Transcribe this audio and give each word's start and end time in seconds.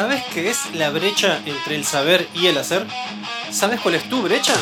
¿Sabes 0.00 0.24
qué 0.32 0.48
es 0.48 0.74
la 0.76 0.88
brecha 0.88 1.42
entre 1.44 1.74
el 1.74 1.84
saber 1.84 2.26
y 2.32 2.46
el 2.46 2.56
hacer? 2.56 2.86
¿Sabes 3.50 3.80
cuál 3.82 3.96
es 3.96 4.08
tu 4.08 4.22
brecha? 4.22 4.54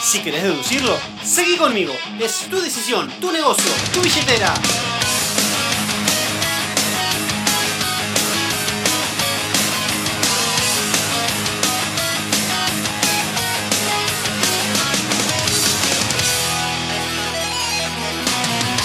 Si 0.00 0.20
querés 0.20 0.44
deducirlo, 0.44 0.96
seguí 1.20 1.56
conmigo. 1.56 1.92
Es 2.20 2.48
tu 2.48 2.60
decisión, 2.60 3.10
tu 3.20 3.32
negocio, 3.32 3.72
tu 3.92 4.00
billetera. 4.00 4.54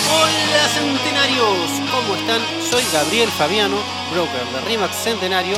Hola 0.10 0.70
centenarios, 0.73 1.82
¿cómo 1.94 2.16
están? 2.16 2.41
Soy 2.71 2.82
Gabriel 2.91 3.30
Fabiano, 3.30 3.78
broker 4.12 4.43
de 4.48 4.62
RIMAX 4.68 4.96
Centenario 4.96 5.55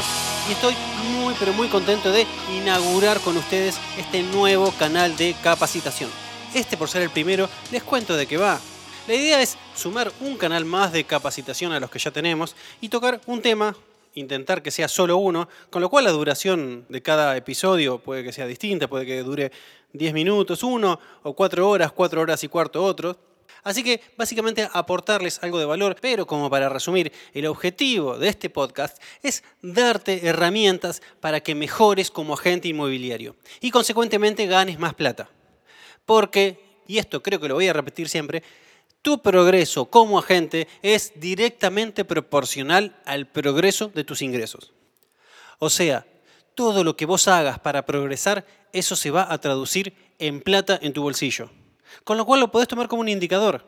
y 0.50 0.52
estoy 0.52 0.76
muy 1.14 1.34
pero 1.40 1.54
muy 1.54 1.70
contento 1.70 2.12
de 2.12 2.28
inaugurar 2.58 3.22
con 3.22 3.38
ustedes 3.38 3.80
este 3.98 4.22
nuevo 4.22 4.74
canal 4.78 5.16
de 5.16 5.34
capacitación. 5.42 6.10
Este 6.54 6.76
por 6.76 6.90
ser 6.90 7.04
el 7.04 7.10
primero, 7.10 7.48
les 7.72 7.84
cuento 7.84 8.18
de 8.18 8.28
qué 8.28 8.36
va. 8.36 8.60
La 9.08 9.14
idea 9.14 9.42
es 9.42 9.58
sumar 9.76 10.12
un 10.20 10.36
canal 10.36 10.66
más 10.66 10.92
de 10.92 11.06
capacitación 11.06 11.72
a 11.72 11.80
los 11.80 11.90
que 11.90 12.00
ya 12.00 12.12
tenemos 12.12 12.54
y 12.82 12.90
tocar 12.90 13.22
un 13.28 13.42
tema, 13.42 13.74
intentar 14.14 14.62
que 14.62 14.72
sea 14.72 14.90
solo 14.90 15.16
uno, 15.16 15.48
con 15.70 15.82
lo 15.82 15.90
cual 15.90 16.04
la 16.04 16.12
duración 16.12 16.86
de 16.90 17.02
cada 17.02 17.38
episodio 17.38 18.00
puede 18.00 18.26
que 18.26 18.34
sea 18.34 18.46
distinta, 18.46 18.90
puede 18.90 19.06
que 19.06 19.24
dure 19.24 19.54
10 19.94 20.14
minutos 20.14 20.64
uno 20.64 21.00
o 21.24 21.34
4 21.34 21.70
horas, 21.70 21.94
4 21.94 22.20
horas 22.20 22.44
y 22.44 22.50
cuarto 22.50 22.84
otro. 22.84 23.18
Así 23.64 23.84
que 23.84 24.02
básicamente 24.18 24.70
aportarles 24.74 25.42
algo 25.42 25.60
de 25.60 25.66
valor, 25.66 25.96
pero 26.00 26.28
como 26.28 26.50
para 26.50 26.70
resumir, 26.70 27.12
el 27.34 27.48
objetivo 27.48 28.18
de 28.18 28.30
este 28.30 28.50
podcast 28.50 29.02
es 29.24 29.44
darte 29.62 30.28
herramientas 30.28 31.02
para 31.20 31.42
que 31.42 31.56
mejores 31.56 32.12
como 32.12 32.36
agente 32.36 32.68
inmobiliario 32.68 33.36
y 33.62 33.72
consecuentemente 33.72 34.46
ganes 34.46 34.80
más 34.80 34.94
plata. 34.94 35.30
Porque, 36.06 36.82
y 36.88 37.00
esto 37.00 37.24
creo 37.24 37.40
que 37.40 37.48
lo 37.48 37.56
voy 37.56 37.68
a 37.68 37.74
repetir 37.74 38.08
siempre, 38.08 38.44
tu 39.02 39.22
progreso 39.22 39.86
como 39.86 40.20
agente 40.20 40.68
es 40.82 41.14
directamente 41.16 42.06
proporcional 42.06 42.96
al 43.06 43.28
progreso 43.28 43.90
de 43.90 44.04
tus 44.04 44.22
ingresos. 44.22 44.74
O 45.60 45.70
sea, 45.70 46.06
todo 46.56 46.84
lo 46.84 46.96
que 46.96 47.06
vos 47.06 47.28
hagas 47.28 47.60
para 47.60 47.86
progresar, 47.86 48.46
eso 48.74 48.96
se 48.96 49.12
va 49.12 49.32
a 49.32 49.38
traducir 49.40 49.94
en 50.20 50.42
plata 50.42 50.80
en 50.82 50.94
tu 50.94 51.02
bolsillo. 51.04 51.50
Con 52.04 52.18
lo 52.18 52.26
cual 52.26 52.40
lo 52.40 52.52
podés 52.52 52.68
tomar 52.68 52.88
como 52.88 53.02
un 53.02 53.10
indicador. 53.10 53.66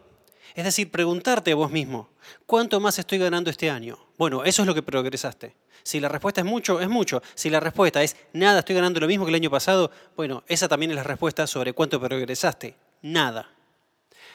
Es 0.55 0.63
decir, 0.63 0.89
preguntarte 0.89 1.51
a 1.51 1.55
vos 1.55 1.69
mismo, 1.69 2.09
¿cuánto 2.45 2.79
más 2.79 2.97
estoy 2.97 3.19
ganando 3.19 3.49
este 3.49 3.69
año? 3.69 3.97
Bueno, 4.17 4.43
eso 4.43 4.63
es 4.63 4.67
lo 4.67 4.73
que 4.73 4.81
progresaste. 4.81 5.55
Si 5.83 5.99
la 5.99 6.09
respuesta 6.09 6.41
es 6.41 6.45
mucho, 6.45 6.81
es 6.81 6.89
mucho. 6.89 7.21
Si 7.35 7.49
la 7.49 7.59
respuesta 7.59 8.01
es 8.01 8.15
nada, 8.33 8.59
estoy 8.59 8.75
ganando 8.75 8.99
lo 8.99 9.07
mismo 9.07 9.25
que 9.25 9.29
el 9.29 9.35
año 9.35 9.51
pasado, 9.51 9.91
bueno, 10.15 10.43
esa 10.47 10.67
también 10.67 10.91
es 10.91 10.97
la 10.97 11.03
respuesta 11.03 11.45
sobre 11.47 11.73
cuánto 11.73 11.99
progresaste. 11.99 12.75
Nada. 13.03 13.49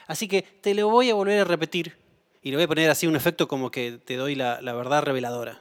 Así 0.07 0.29
que 0.29 0.43
te 0.43 0.75
lo 0.75 0.89
voy 0.89 1.11
a 1.11 1.15
volver 1.15 1.41
a 1.41 1.45
repetir 1.45 1.97
y 2.43 2.51
le 2.51 2.57
voy 2.57 2.65
a 2.65 2.69
poner 2.69 2.91
así 2.91 3.07
un 3.07 3.17
efecto 3.17 3.49
como 3.49 3.71
que 3.71 3.99
te 4.05 4.17
doy 4.17 4.35
la, 4.35 4.61
la 4.63 4.73
verdad 4.73 5.03
reveladora. 5.03 5.61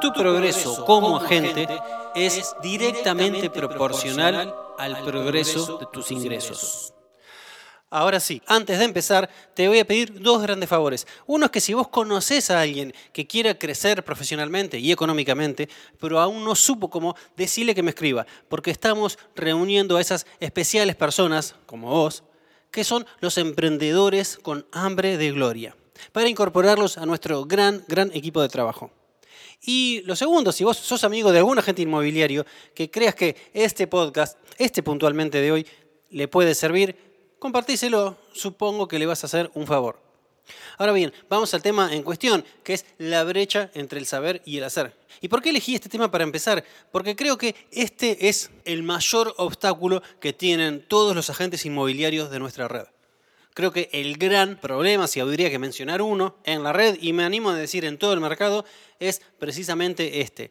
Tu 0.00 0.12
progreso 0.12 0.84
como 0.84 1.18
agente 1.18 1.68
es 2.14 2.54
directamente 2.62 3.50
proporcional 3.50 4.54
al 4.82 5.04
progreso 5.04 5.78
de 5.78 5.86
tus 5.92 6.10
ingresos. 6.10 6.92
Ahora 7.88 8.18
sí, 8.18 8.42
antes 8.46 8.78
de 8.78 8.84
empezar, 8.84 9.30
te 9.54 9.68
voy 9.68 9.78
a 9.78 9.86
pedir 9.86 10.20
dos 10.20 10.42
grandes 10.42 10.68
favores. 10.68 11.06
Uno 11.26 11.44
es 11.44 11.52
que 11.52 11.60
si 11.60 11.74
vos 11.74 11.88
conoces 11.88 12.50
a 12.50 12.60
alguien 12.60 12.92
que 13.12 13.26
quiera 13.26 13.58
crecer 13.58 14.02
profesionalmente 14.02 14.78
y 14.78 14.90
económicamente, 14.90 15.68
pero 16.00 16.18
aún 16.18 16.42
no 16.42 16.56
supo 16.56 16.90
cómo, 16.90 17.14
decirle 17.36 17.74
que 17.74 17.82
me 17.82 17.90
escriba, 17.90 18.26
porque 18.48 18.70
estamos 18.72 19.18
reuniendo 19.36 19.98
a 19.98 20.00
esas 20.00 20.26
especiales 20.40 20.96
personas, 20.96 21.54
como 21.66 21.90
vos, 21.90 22.24
que 22.72 22.82
son 22.82 23.06
los 23.20 23.38
emprendedores 23.38 24.38
con 24.38 24.66
hambre 24.72 25.16
de 25.16 25.30
gloria, 25.30 25.76
para 26.10 26.28
incorporarlos 26.28 26.98
a 26.98 27.06
nuestro 27.06 27.44
gran, 27.44 27.84
gran 27.86 28.10
equipo 28.14 28.40
de 28.40 28.48
trabajo. 28.48 28.90
Y 29.64 30.02
lo 30.06 30.16
segundo, 30.16 30.50
si 30.50 30.64
vos 30.64 30.76
sos 30.76 31.04
amigo 31.04 31.30
de 31.30 31.38
algún 31.38 31.58
agente 31.58 31.82
inmobiliario 31.82 32.44
que 32.74 32.90
creas 32.90 33.14
que 33.14 33.36
este 33.54 33.86
podcast, 33.86 34.36
este 34.58 34.82
puntualmente 34.82 35.40
de 35.40 35.52
hoy, 35.52 35.66
le 36.10 36.26
puede 36.26 36.54
servir, 36.54 36.96
compartíselo, 37.38 38.18
supongo 38.32 38.88
que 38.88 38.98
le 38.98 39.06
vas 39.06 39.22
a 39.22 39.26
hacer 39.26 39.50
un 39.54 39.66
favor. 39.66 40.00
Ahora 40.78 40.92
bien, 40.92 41.12
vamos 41.28 41.54
al 41.54 41.62
tema 41.62 41.94
en 41.94 42.02
cuestión, 42.02 42.44
que 42.64 42.74
es 42.74 42.84
la 42.98 43.22
brecha 43.22 43.70
entre 43.74 44.00
el 44.00 44.06
saber 44.06 44.42
y 44.44 44.58
el 44.58 44.64
hacer. 44.64 44.96
¿Y 45.20 45.28
por 45.28 45.40
qué 45.40 45.50
elegí 45.50 45.76
este 45.76 45.88
tema 45.88 46.10
para 46.10 46.24
empezar? 46.24 46.64
Porque 46.90 47.14
creo 47.14 47.38
que 47.38 47.54
este 47.70 48.28
es 48.28 48.50
el 48.64 48.82
mayor 48.82 49.32
obstáculo 49.38 50.02
que 50.20 50.32
tienen 50.32 50.84
todos 50.88 51.14
los 51.14 51.30
agentes 51.30 51.64
inmobiliarios 51.64 52.30
de 52.30 52.40
nuestra 52.40 52.66
red. 52.66 52.86
Creo 53.54 53.70
que 53.70 53.90
el 53.92 54.16
gran 54.16 54.56
problema, 54.56 55.06
si 55.06 55.20
habría 55.20 55.50
que 55.50 55.58
mencionar 55.58 56.00
uno, 56.00 56.36
en 56.44 56.62
la 56.62 56.72
red, 56.72 56.96
y 57.00 57.12
me 57.12 57.24
animo 57.24 57.50
a 57.50 57.54
decir 57.54 57.84
en 57.84 57.98
todo 57.98 58.14
el 58.14 58.20
mercado, 58.20 58.64
es 58.98 59.20
precisamente 59.38 60.22
este. 60.22 60.50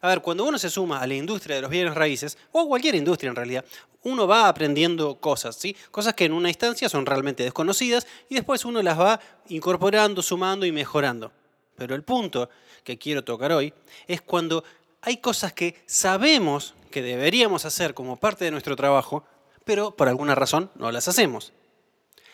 A 0.00 0.08
ver, 0.08 0.20
cuando 0.20 0.44
uno 0.44 0.58
se 0.58 0.70
suma 0.70 1.00
a 1.00 1.06
la 1.06 1.14
industria 1.14 1.56
de 1.56 1.62
los 1.62 1.70
bienes 1.70 1.94
raíces, 1.94 2.38
o 2.50 2.60
a 2.60 2.66
cualquier 2.66 2.94
industria 2.96 3.28
en 3.28 3.36
realidad, 3.36 3.64
uno 4.02 4.26
va 4.26 4.48
aprendiendo 4.48 5.16
cosas, 5.16 5.56
¿sí? 5.56 5.76
Cosas 5.90 6.14
que 6.14 6.24
en 6.24 6.32
una 6.32 6.48
instancia 6.48 6.88
son 6.88 7.06
realmente 7.06 7.42
desconocidas 7.44 8.06
y 8.28 8.34
después 8.34 8.64
uno 8.64 8.82
las 8.82 8.98
va 8.98 9.20
incorporando, 9.48 10.22
sumando 10.22 10.64
y 10.64 10.72
mejorando. 10.72 11.30
Pero 11.76 11.94
el 11.94 12.02
punto 12.02 12.48
que 12.82 12.98
quiero 12.98 13.22
tocar 13.22 13.52
hoy 13.52 13.72
es 14.08 14.22
cuando 14.22 14.64
hay 15.02 15.18
cosas 15.18 15.52
que 15.52 15.82
sabemos 15.86 16.74
que 16.90 17.02
deberíamos 17.02 17.64
hacer 17.64 17.94
como 17.94 18.16
parte 18.16 18.44
de 18.44 18.50
nuestro 18.50 18.74
trabajo, 18.74 19.24
pero 19.64 19.94
por 19.94 20.08
alguna 20.08 20.34
razón 20.34 20.70
no 20.74 20.90
las 20.90 21.06
hacemos. 21.06 21.52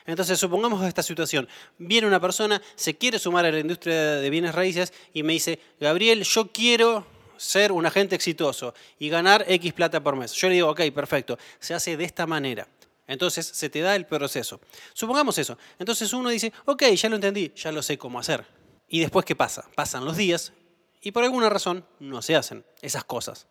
Entonces, 0.06 0.38
supongamos 0.38 0.84
esta 0.84 1.02
situación. 1.02 1.48
Viene 1.78 2.06
una 2.06 2.20
persona, 2.20 2.62
se 2.74 2.96
quiere 2.96 3.18
sumar 3.18 3.44
a 3.44 3.50
la 3.50 3.58
industria 3.58 4.16
de 4.16 4.30
bienes 4.30 4.54
raíces 4.54 4.92
y 5.12 5.22
me 5.22 5.32
dice, 5.32 5.58
Gabriel, 5.80 6.22
yo 6.22 6.50
quiero 6.52 7.06
ser 7.36 7.72
un 7.72 7.84
agente 7.86 8.14
exitoso 8.14 8.74
y 8.98 9.08
ganar 9.08 9.44
X 9.48 9.72
plata 9.72 10.02
por 10.02 10.16
mes. 10.16 10.32
Yo 10.32 10.48
le 10.48 10.54
digo, 10.54 10.70
ok, 10.70 10.80
perfecto, 10.94 11.38
se 11.58 11.74
hace 11.74 11.96
de 11.96 12.04
esta 12.04 12.26
manera. 12.26 12.68
Entonces 13.06 13.46
se 13.46 13.70
te 13.70 13.80
da 13.80 13.94
el 13.94 14.06
proceso. 14.06 14.60
Supongamos 14.92 15.38
eso. 15.38 15.58
Entonces 15.78 16.12
uno 16.12 16.28
dice, 16.28 16.52
ok, 16.64 16.84
ya 16.94 17.08
lo 17.08 17.16
entendí, 17.16 17.52
ya 17.54 17.70
lo 17.72 17.82
sé 17.82 17.98
cómo 17.98 18.18
hacer. 18.18 18.44
Y 18.88 19.00
después, 19.00 19.24
¿qué 19.24 19.36
pasa? 19.36 19.68
Pasan 19.74 20.04
los 20.04 20.16
días 20.16 20.52
y 21.00 21.12
por 21.12 21.24
alguna 21.24 21.48
razón 21.48 21.84
no 22.00 22.22
se 22.22 22.36
hacen 22.36 22.64
esas 22.82 23.04
cosas. 23.04 23.46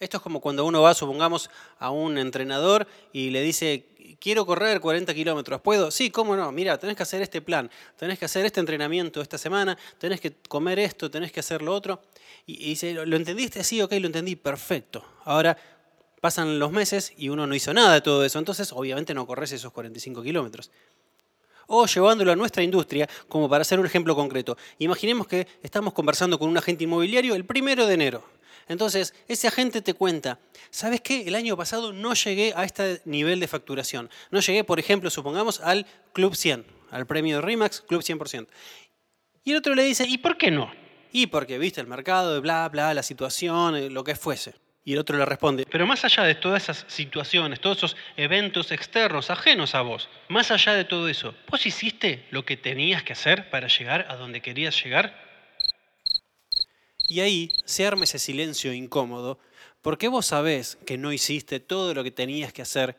Esto 0.00 0.18
es 0.18 0.22
como 0.22 0.40
cuando 0.40 0.64
uno 0.64 0.80
va, 0.80 0.94
supongamos, 0.94 1.50
a 1.80 1.90
un 1.90 2.18
entrenador 2.18 2.86
y 3.12 3.30
le 3.30 3.42
dice, 3.42 3.84
quiero 4.20 4.46
correr 4.46 4.80
40 4.80 5.12
kilómetros, 5.12 5.60
¿puedo? 5.60 5.90
Sí, 5.90 6.10
cómo 6.10 6.36
no, 6.36 6.52
mira, 6.52 6.78
tenés 6.78 6.96
que 6.96 7.02
hacer 7.02 7.20
este 7.20 7.42
plan, 7.42 7.68
tenés 7.96 8.16
que 8.16 8.24
hacer 8.24 8.46
este 8.46 8.60
entrenamiento 8.60 9.20
esta 9.20 9.38
semana, 9.38 9.76
tenés 9.98 10.20
que 10.20 10.32
comer 10.48 10.78
esto, 10.78 11.10
tenés 11.10 11.32
que 11.32 11.40
hacer 11.40 11.62
lo 11.62 11.74
otro. 11.74 12.00
Y, 12.46 12.70
dice, 12.70 12.92
¿lo 12.92 13.16
entendiste? 13.16 13.64
Sí, 13.64 13.82
ok, 13.82 13.92
lo 13.94 14.06
entendí, 14.06 14.36
perfecto. 14.36 15.04
Ahora 15.24 15.56
pasan 16.20 16.60
los 16.60 16.70
meses 16.70 17.12
y 17.16 17.28
uno 17.28 17.48
no 17.48 17.54
hizo 17.56 17.74
nada 17.74 17.94
de 17.94 18.00
todo 18.00 18.24
eso, 18.24 18.38
entonces 18.38 18.72
obviamente 18.72 19.14
no 19.14 19.26
corres 19.26 19.50
esos 19.50 19.72
45 19.72 20.22
kilómetros. 20.22 20.70
O 21.66 21.86
llevándolo 21.86 22.30
a 22.30 22.36
nuestra 22.36 22.62
industria, 22.62 23.08
como 23.28 23.48
para 23.48 23.62
hacer 23.62 23.80
un 23.80 23.86
ejemplo 23.86 24.14
concreto. 24.14 24.56
Imaginemos 24.78 25.26
que 25.26 25.48
estamos 25.60 25.92
conversando 25.92 26.38
con 26.38 26.48
un 26.48 26.56
agente 26.56 26.84
inmobiliario 26.84 27.34
el 27.34 27.44
primero 27.44 27.84
de 27.86 27.94
enero 27.94 28.37
entonces, 28.68 29.14
ese 29.28 29.48
agente 29.48 29.80
te 29.82 29.94
cuenta, 29.94 30.38
¿sabes 30.70 31.00
qué? 31.00 31.26
El 31.26 31.34
año 31.34 31.56
pasado 31.56 31.92
no 31.92 32.14
llegué 32.14 32.52
a 32.54 32.64
este 32.64 33.00
nivel 33.04 33.40
de 33.40 33.48
facturación. 33.48 34.10
No 34.30 34.40
llegué, 34.40 34.64
por 34.64 34.78
ejemplo, 34.78 35.10
supongamos, 35.10 35.60
al 35.60 35.86
Club 36.12 36.34
100, 36.34 36.66
al 36.90 37.06
premio 37.06 37.36
de 37.36 37.42
RIMAX, 37.42 37.80
Club 37.80 38.02
100%. 38.02 38.46
Y 39.44 39.52
el 39.52 39.56
otro 39.56 39.74
le 39.74 39.84
dice, 39.84 40.04
¿y 40.06 40.18
por 40.18 40.36
qué 40.36 40.50
no? 40.50 40.70
Y 41.12 41.28
porque 41.28 41.58
viste 41.58 41.80
el 41.80 41.86
mercado, 41.86 42.40
bla, 42.42 42.68
bla, 42.68 42.92
la 42.92 43.02
situación, 43.02 43.76
eh, 43.76 43.88
lo 43.88 44.04
que 44.04 44.14
fuese. 44.14 44.54
Y 44.84 44.92
el 44.92 44.98
otro 44.98 45.18
le 45.18 45.24
responde, 45.24 45.66
pero 45.70 45.86
más 45.86 46.04
allá 46.04 46.22
de 46.24 46.34
todas 46.34 46.62
esas 46.62 46.84
situaciones, 46.88 47.60
todos 47.60 47.76
esos 47.78 47.96
eventos 48.16 48.72
externos, 48.72 49.30
ajenos 49.30 49.74
a 49.74 49.82
vos, 49.82 50.08
más 50.28 50.50
allá 50.50 50.72
de 50.72 50.84
todo 50.84 51.08
eso, 51.08 51.34
¿vos 51.50 51.66
hiciste 51.66 52.26
lo 52.30 52.46
que 52.46 52.56
tenías 52.56 53.02
que 53.02 53.12
hacer 53.12 53.50
para 53.50 53.68
llegar 53.68 54.06
a 54.08 54.16
donde 54.16 54.40
querías 54.40 54.82
llegar? 54.82 55.27
Y 57.08 57.20
ahí 57.20 57.50
se 57.64 57.86
arma 57.86 58.04
ese 58.04 58.18
silencio 58.18 58.72
incómodo, 58.72 59.38
porque 59.80 60.08
vos 60.08 60.26
sabés 60.26 60.76
que 60.84 60.98
no 60.98 61.12
hiciste 61.12 61.58
todo 61.58 61.94
lo 61.94 62.04
que 62.04 62.10
tenías 62.10 62.52
que 62.52 62.62
hacer 62.62 62.96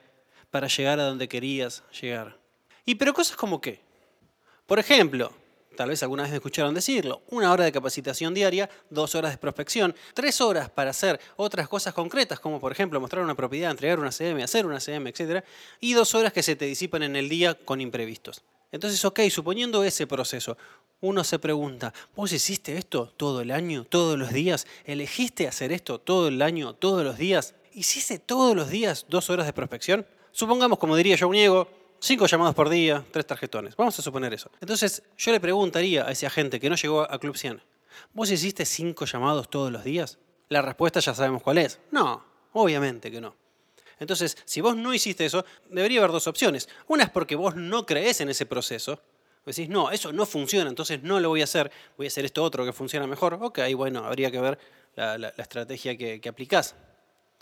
para 0.49 0.67
llegar 0.67 0.99
a 0.99 1.03
donde 1.03 1.29
querías 1.29 1.83
llegar. 2.01 2.39
Y 2.85 2.95
pero 2.95 3.13
cosas 3.13 3.37
como 3.37 3.61
qué. 3.61 3.81
Por 4.65 4.79
ejemplo, 4.79 5.31
tal 5.75 5.89
vez 5.89 6.01
alguna 6.01 6.23
vez 6.23 6.31
me 6.31 6.37
escucharon 6.37 6.73
decirlo, 6.73 7.21
una 7.29 7.51
hora 7.51 7.65
de 7.65 7.71
capacitación 7.71 8.33
diaria, 8.33 8.67
dos 8.89 9.13
horas 9.13 9.31
de 9.31 9.37
prospección, 9.37 9.95
tres 10.15 10.41
horas 10.41 10.71
para 10.71 10.89
hacer 10.89 11.19
otras 11.35 11.67
cosas 11.67 11.93
concretas, 11.93 12.39
como 12.39 12.59
por 12.59 12.71
ejemplo 12.71 12.99
mostrar 12.99 13.23
una 13.23 13.35
propiedad, 13.35 13.69
entregar 13.69 13.99
una 13.99 14.11
CM, 14.11 14.41
hacer 14.41 14.65
una 14.65 14.79
CM, 14.79 15.09
etc. 15.09 15.43
Y 15.79 15.93
dos 15.93 16.15
horas 16.15 16.33
que 16.33 16.41
se 16.41 16.55
te 16.55 16.65
disipan 16.65 17.03
en 17.03 17.15
el 17.15 17.29
día 17.29 17.53
con 17.53 17.79
imprevistos. 17.79 18.41
Entonces, 18.71 19.03
ok, 19.03 19.21
suponiendo 19.29 19.83
ese 19.83 20.05
proceso, 20.05 20.57
uno 21.01 21.23
se 21.23 21.39
pregunta, 21.39 21.93
¿vos 22.15 22.31
hiciste 22.33 22.77
esto 22.77 23.11
todo 23.15 23.41
el 23.41 23.51
año, 23.51 23.85
todos 23.85 24.17
los 24.17 24.31
días? 24.31 24.67
¿Elegiste 24.85 25.47
hacer 25.47 25.71
esto 25.71 25.99
todo 25.99 26.27
el 26.27 26.41
año, 26.41 26.73
todos 26.73 27.03
los 27.03 27.17
días? 27.17 27.55
¿Hiciste 27.73 28.19
todos 28.19 28.55
los 28.55 28.69
días 28.69 29.05
dos 29.09 29.29
horas 29.29 29.45
de 29.45 29.53
prospección? 29.53 30.05
Supongamos, 30.31 30.77
como 30.77 30.95
diría 30.95 31.15
yo, 31.15 31.31
Niego, 31.31 31.67
cinco 31.99 32.27
llamados 32.27 32.53
por 32.53 32.69
día, 32.69 33.05
tres 33.11 33.25
tarjetones. 33.25 33.75
Vamos 33.75 33.97
a 33.97 34.01
suponer 34.01 34.33
eso. 34.33 34.51
Entonces, 34.61 35.03
yo 35.17 35.31
le 35.31 35.39
preguntaría 35.39 36.05
a 36.05 36.11
ese 36.11 36.27
agente 36.27 36.59
que 36.59 36.69
no 36.69 36.75
llegó 36.75 37.09
a 37.09 37.19
Club 37.19 37.37
100, 37.37 37.61
¿vos 38.13 38.29
hiciste 38.29 38.65
cinco 38.65 39.05
llamados 39.05 39.49
todos 39.49 39.71
los 39.71 39.83
días? 39.83 40.19
La 40.49 40.61
respuesta 40.61 40.99
ya 40.99 41.13
sabemos 41.13 41.41
cuál 41.41 41.59
es. 41.59 41.79
No, 41.91 42.23
obviamente 42.53 43.09
que 43.09 43.21
no. 43.21 43.35
Entonces, 43.99 44.37
si 44.45 44.61
vos 44.61 44.75
no 44.75 44.93
hiciste 44.93 45.25
eso, 45.25 45.45
debería 45.69 45.99
haber 45.99 46.11
dos 46.11 46.27
opciones. 46.27 46.69
Una 46.87 47.03
es 47.03 47.09
porque 47.09 47.35
vos 47.35 47.55
no 47.55 47.85
crees 47.85 48.21
en 48.21 48.29
ese 48.29 48.45
proceso. 48.45 49.01
Decís, 49.45 49.69
no, 49.69 49.89
eso 49.89 50.13
no 50.13 50.25
funciona, 50.25 50.69
entonces 50.69 51.01
no 51.01 51.19
lo 51.19 51.29
voy 51.29 51.41
a 51.41 51.45
hacer, 51.45 51.71
voy 51.97 52.05
a 52.05 52.09
hacer 52.09 52.23
esto 52.23 52.43
otro 52.43 52.65
que 52.65 52.73
funciona 52.73 53.07
mejor. 53.07 53.39
Ok, 53.41 53.59
bueno, 53.75 54.05
habría 54.05 54.29
que 54.29 54.39
ver 54.39 54.59
la, 54.95 55.33
estrategia 55.37 55.97
que, 55.97 56.21
que 56.21 56.29
aplicás. 56.29 56.75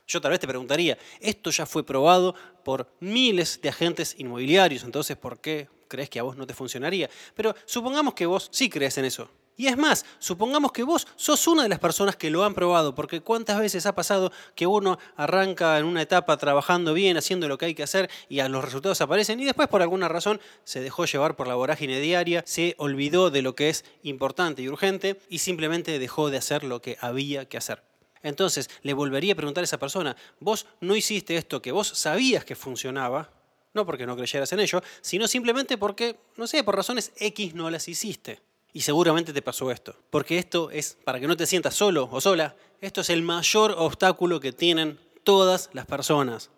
Yo 0.08 0.22
tal 0.22 0.32
vez 0.32 0.40
te 0.40 0.48
preguntaría, 0.48 0.98
esto 1.20 1.50
ya 1.50 1.66
fue 1.66 1.86
probado 1.86 2.34
por 2.64 2.90
miles 3.02 3.60
de 3.62 3.68
agentes 3.68 4.16
inmobiliarios, 4.18 4.84
entonces 4.84 5.18
¿por 5.18 5.42
qué 5.42 5.68
crees 5.90 6.10
que 6.10 6.20
a 6.20 6.24
vos 6.24 6.38
no 6.38 6.48
te 6.48 6.54
funcionaría? 6.54 7.10
Pero 7.36 7.54
supongamos 7.66 8.14
que 8.14 8.26
vos 8.26 8.48
sí 8.52 8.70
crees 8.70 8.98
en 8.98 9.06
eso. 9.06 9.30
Y 9.60 9.66
es 9.66 9.76
más, 9.76 10.06
supongamos 10.20 10.72
que 10.72 10.84
vos 10.84 11.08
sos 11.16 11.48
una 11.48 11.64
de 11.64 11.70
las 11.70 11.80
personas 11.80 12.16
que 12.16 12.30
lo 12.30 12.44
han 12.44 12.54
probado, 12.54 12.94
porque 12.94 13.22
cuántas 13.22 13.60
veces 13.60 13.88
ha 13.88 13.96
pasado 13.96 14.32
que 14.54 14.68
uno 14.68 15.00
arranca 15.16 15.80
en 15.80 15.86
una 15.86 16.04
etapa 16.04 16.38
trabajando 16.38 16.94
bien, 16.94 17.18
haciendo 17.18 17.48
lo 17.48 17.58
que 17.58 17.66
hay 17.66 17.74
que 17.74 17.82
hacer 17.82 18.08
y 18.30 18.40
a 18.40 18.50
los 18.50 18.64
resultados 18.64 19.02
aparecen 19.02 19.40
y 19.40 19.46
después 19.46 19.68
por 19.68 19.82
alguna 19.82 20.08
razón 20.08 20.40
se 20.64 20.80
dejó 20.80 21.06
llevar 21.06 21.36
por 21.36 21.48
la 21.48 21.56
vorágine 21.56 22.00
diaria, 22.00 22.44
se 22.46 22.76
olvidó 22.78 23.32
de 23.32 23.42
lo 23.42 23.56
que 23.56 23.70
es 23.70 23.84
importante 24.04 24.62
y 24.62 24.70
urgente 24.70 25.20
y 25.28 25.40
simplemente 25.40 25.98
dejó 25.98 26.30
de 26.30 26.38
hacer 26.38 26.64
lo 26.64 26.80
que 26.80 27.00
había 27.02 27.50
que 27.50 27.58
hacer. 27.58 27.82
Entonces 28.22 28.70
le 28.84 28.94
volvería 28.94 29.34
a 29.34 29.38
preguntar 29.38 29.64
a 29.64 29.66
esa 29.66 29.80
persona, 29.80 30.16
vos 30.40 30.68
no 30.82 30.96
hiciste 30.96 31.36
esto 31.36 31.64
que 31.64 31.72
vos 31.72 31.88
sabías 31.88 32.46
que 32.46 32.56
funcionaba, 32.56 33.32
no 33.74 33.88
porque 33.88 34.06
no 34.06 34.16
creyeras 34.16 34.54
en 34.54 34.60
ello, 34.60 34.84
sino 35.02 35.28
simplemente 35.28 35.80
porque, 35.80 36.20
no 36.36 36.46
sé, 36.46 36.64
por 36.64 36.76
razones 36.76 37.12
X 37.18 37.56
no 37.56 37.72
las 37.72 37.88
hiciste. 37.88 38.40
Y 38.74 38.82
seguramente 38.82 39.34
te 39.34 39.42
pasó 39.42 39.72
esto. 39.72 39.96
Porque 40.10 40.38
esto 40.38 40.70
es, 40.72 40.98
para 41.04 41.20
que 41.20 41.28
no 41.28 41.38
te 41.38 41.46
sientas 41.46 41.74
solo 41.74 42.10
o 42.12 42.22
sola, 42.22 42.56
esto 42.82 43.02
es 43.02 43.10
el 43.10 43.24
mayor 43.24 43.74
obstáculo 43.78 44.40
que 44.40 44.52
tienen 44.52 45.00
todas 45.24 45.70
las 45.74 45.86
personas. 45.86 46.52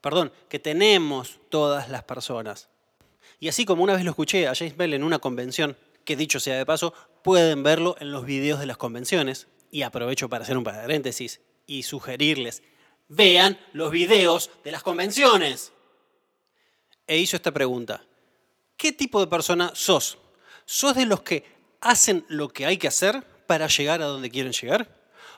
Perdón, 0.00 0.32
que 0.48 0.58
tenemos 0.58 1.40
todas 1.48 1.88
las 1.88 2.04
personas. 2.04 2.68
Y 3.40 3.48
así 3.48 3.64
como 3.64 3.82
una 3.82 3.94
vez 3.94 4.04
lo 4.04 4.10
escuché 4.10 4.48
a 4.48 4.54
James 4.54 4.76
Bell 4.76 4.94
en 4.94 5.04
una 5.04 5.18
convención, 5.18 5.76
que 6.04 6.16
dicho 6.16 6.40
sea 6.40 6.56
de 6.56 6.66
paso, 6.66 6.94
pueden 7.22 7.62
verlo 7.62 7.96
en 8.00 8.12
los 8.12 8.24
videos 8.24 8.60
de 8.60 8.66
las 8.66 8.76
convenciones. 8.76 9.48
Y 9.70 9.82
aprovecho 9.82 10.28
para 10.28 10.44
hacer 10.44 10.56
un 10.56 10.64
paréntesis 10.64 11.40
y 11.66 11.82
sugerirles, 11.82 12.62
vean 13.08 13.58
los 13.72 13.90
videos 13.90 14.50
de 14.64 14.72
las 14.72 14.82
convenciones. 14.82 15.72
E 17.06 17.18
hizo 17.18 17.36
esta 17.36 17.52
pregunta, 17.52 18.04
¿qué 18.76 18.92
tipo 18.92 19.20
de 19.20 19.26
persona 19.26 19.72
sos? 19.74 20.18
¿Sos 20.70 20.94
de 20.94 21.06
los 21.06 21.22
que 21.22 21.44
hacen 21.80 22.26
lo 22.28 22.50
que 22.50 22.66
hay 22.66 22.76
que 22.76 22.88
hacer 22.88 23.22
para 23.46 23.68
llegar 23.68 24.02
a 24.02 24.04
donde 24.04 24.28
quieren 24.28 24.52
llegar? 24.52 24.86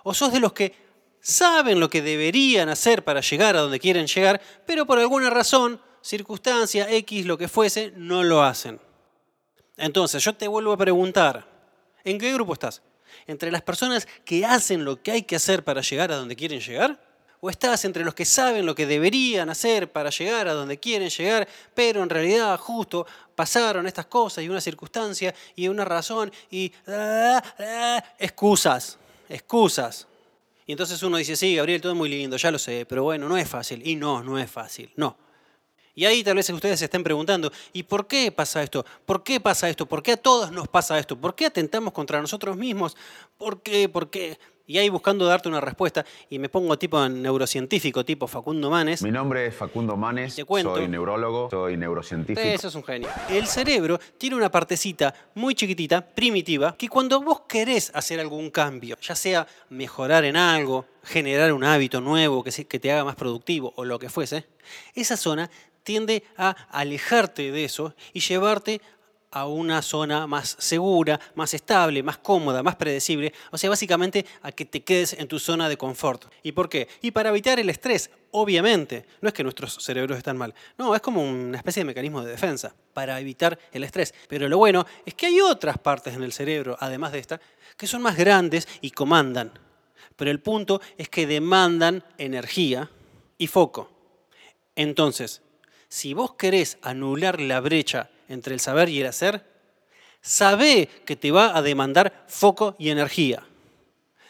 ¿O 0.03 0.12
sos 0.12 0.32
de 0.32 0.41
los 0.41 0.53
que 0.53 0.75
saben 1.21 1.79
lo 1.79 1.88
que 1.88 2.03
deberían 2.03 2.69
hacer 2.69 3.05
para 3.05 3.21
llegar 3.21 3.55
a 3.55 3.61
donde 3.61 3.79
quieren 3.79 4.09
llegar, 4.09 4.43
pero 4.67 4.87
por 4.87 4.99
alguna 4.99 5.31
razón, 5.31 5.81
circunstancia 6.03 6.91
X, 6.91 7.27
lo 7.27 7.38
que 7.38 7.47
fuese, 7.47 7.93
no 7.94 8.25
lo 8.25 8.43
hacen? 8.43 8.81
Entonces, 9.77 10.25
yo 10.25 10.35
te 10.35 10.49
vuelvo 10.49 10.73
a 10.73 10.77
preguntar, 10.77 11.47
¿en 12.03 12.19
qué 12.19 12.32
grupo 12.32 12.55
estás? 12.55 12.82
¿Entre 13.29 13.53
las 13.53 13.62
personas 13.62 14.09
que 14.25 14.44
hacen 14.44 14.85
lo 14.85 15.00
que 15.00 15.12
hay 15.12 15.23
que 15.23 15.37
hacer 15.37 15.62
para 15.62 15.81
llegar 15.81 16.11
a 16.11 16.17
donde 16.17 16.35
quieren 16.35 16.59
llegar? 16.59 17.00
¿O 17.41 17.49
estás 17.49 17.85
entre 17.87 18.05
los 18.05 18.15
que 18.15 18.25
saben 18.25 18.67
lo 18.67 18.75
que 18.75 18.87
deberían 18.87 19.49
hacer 19.49 19.91
para 19.91 20.11
llegar 20.11 20.47
a 20.49 20.53
donde 20.53 20.79
quieren 20.79 21.09
llegar, 21.09 21.49
pero 21.75 22.03
en 22.03 22.11
realidad 22.11 22.59
justo 22.59 23.07
pasaron 23.35 23.87
estas 23.87 24.07
cosas 24.07 24.45
y 24.45 24.49
una 24.49 24.61
circunstancia 24.61 25.35
y 25.57 25.69
una 25.69 25.85
razón 25.85 26.31
y 26.51 26.71
ah, 26.87 28.03
excusas, 28.19 28.99
excusas? 29.29 30.07
Y 30.67 30.73
entonces 30.73 31.03
uno 31.03 31.17
dice, 31.17 31.35
sí, 31.35 31.57
Gabriel, 31.57 31.81
todo 31.81 31.93
es 31.93 31.99
muy 31.99 32.09
lindo, 32.09 32.37
ya 32.37 32.51
lo 32.51 32.59
sé, 32.59 32.87
pero 32.87 33.03
bueno, 33.03 33.29
no 33.29 33.37
es 33.37 33.49
fácil. 33.49 33.85
Y 33.85 33.97
no, 33.97 34.23
no 34.23 34.39
es 34.39 34.49
fácil, 34.49 34.93
no. 34.95 35.17
Y 35.95 36.05
ahí 36.05 36.23
tal 36.23 36.37
vez 36.37 36.49
ustedes 36.51 36.79
se 36.79 36.85
estén 36.85 37.03
preguntando, 37.03 37.51
¿y 37.73 37.83
por 37.83 38.07
qué 38.07 38.31
pasa 38.31 38.63
esto? 38.63 38.85
¿Por 39.05 39.25
qué 39.25 39.41
pasa 39.41 39.69
esto? 39.69 39.87
¿Por 39.87 40.03
qué 40.03 40.13
a 40.13 40.17
todos 40.17 40.53
nos 40.53 40.69
pasa 40.69 40.99
esto? 40.99 41.17
¿Por 41.17 41.35
qué 41.35 41.47
atentamos 41.47 41.93
contra 41.93 42.21
nosotros 42.21 42.57
mismos? 42.57 42.97
¿Por 43.37 43.63
qué? 43.63 43.89
¿Por 43.89 44.11
qué? 44.11 44.39
Y 44.70 44.78
ahí 44.78 44.88
buscando 44.88 45.26
darte 45.26 45.49
una 45.49 45.61
respuesta, 45.61 46.06
y 46.28 46.38
me 46.38 46.49
pongo 46.49 46.78
tipo 46.78 47.08
neurocientífico, 47.08 48.05
tipo 48.05 48.28
Facundo 48.28 48.70
Manes. 48.70 49.02
Mi 49.02 49.11
nombre 49.11 49.46
es 49.46 49.56
Facundo 49.56 49.96
Manes, 49.96 50.34
soy 50.34 50.87
neurólogo, 50.87 51.50
soy 51.50 51.76
neurocientífico. 51.76 52.40
Eso 52.40 52.69
es 52.69 52.76
un 52.76 52.84
genio. 52.84 53.08
El 53.28 53.49
cerebro 53.49 53.99
tiene 54.17 54.37
una 54.37 54.49
partecita 54.49 55.12
muy 55.34 55.56
chiquitita, 55.56 56.06
primitiva, 56.06 56.76
que 56.78 56.88
cuando 56.88 57.20
vos 57.20 57.40
querés 57.49 57.90
hacer 57.96 58.20
algún 58.20 58.50
cambio, 58.50 58.96
ya 59.02 59.17
sea 59.17 59.44
mejorar 59.70 60.25
en 60.25 60.37
algo, 60.37 60.87
generar 61.02 61.52
un 61.52 61.64
hábito 61.64 62.00
nuevo 62.00 62.44
que, 62.44 62.52
que 62.64 62.78
te 62.78 62.93
haga 62.93 63.05
más 63.05 63.17
productivo 63.17 63.72
o 63.75 63.84
lo 63.84 63.99
que 63.99 64.08
fuese, 64.08 64.46
esa 64.94 65.17
zona 65.17 65.50
tiende 65.82 66.22
a 66.37 66.50
alejarte 66.70 67.50
de 67.50 67.64
eso 67.64 67.96
y 68.12 68.20
llevarte 68.20 68.81
a 69.31 69.47
una 69.47 69.81
zona 69.82 70.27
más 70.27 70.56
segura, 70.59 71.21
más 71.35 71.55
estable, 71.55 72.03
más 72.03 72.19
cómoda, 72.19 72.62
más 72.62 72.77
predecible, 72.77 73.32
o 73.50 73.59
sea, 73.59 73.71
básicamente 73.71 74.27
a 74.43 74.50
que 74.50 74.65
te 74.65 74.82
quedes 74.82 75.12
en 75.12 75.29
tu 75.29 75.38
zona 75.38 75.69
de 75.69 75.77
confort. 75.77 76.25
¿Y 76.43 76.53
por 76.53 76.69
qué? 76.69 76.88
Y 77.00 77.12
para 77.12 77.31
evitar 77.31 77.61
el 77.61 77.71
estrés, 77.71 78.11
obviamente, 78.32 79.06
no 79.21 79.29
es 79.29 79.35
que 79.35 79.44
nuestros 79.44 79.75
cerebros 79.75 80.19
están 80.19 80.37
mal, 80.37 80.55
no, 80.79 80.94
es 80.94 81.00
como 81.00 81.23
una 81.23 81.59
especie 81.59 81.82
de 81.82 81.87
mecanismo 81.87 82.23
de 82.23 82.32
defensa 82.32 82.75
para 82.93 83.21
evitar 83.21 83.59
el 83.73 83.85
estrés. 83.85 84.15
Pero 84.29 84.49
lo 84.49 84.59
bueno 84.59 84.85
es 85.06 85.15
que 85.15 85.27
hay 85.27 85.41
otras 85.41 85.79
partes 85.79 86.15
en 86.15 86.23
el 86.23 86.32
cerebro, 86.32 86.77
además 86.81 87.12
de 87.12 87.21
esta, 87.21 87.41
que 87.77 87.87
son 87.87 88.03
más 88.03 88.17
grandes 88.17 88.67
y 88.81 88.91
comandan. 88.91 89.53
Pero 90.17 90.31
el 90.31 90.41
punto 90.41 90.81
es 90.99 91.09
que 91.09 91.27
demandan 91.27 92.05
energía 92.19 92.91
y 93.38 93.47
foco. 93.47 93.91
Entonces, 94.75 95.43
si 95.88 96.15
vos 96.15 96.35
querés 96.35 96.79
anular 96.82 97.41
la 97.41 97.61
brecha 97.61 98.11
entre 98.31 98.55
el 98.55 98.61
saber 98.61 98.88
y 98.88 99.00
el 99.00 99.06
hacer, 99.06 99.44
sabe 100.23 100.88
que 101.05 101.17
te 101.17 101.31
va 101.31 101.56
a 101.56 101.62
demandar 101.62 102.25
foco 102.29 102.77
y 102.79 102.88
energía. 102.91 103.43